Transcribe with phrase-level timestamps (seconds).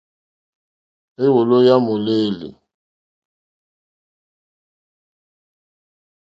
[1.25, 2.49] Éwòló yá mòlêlì.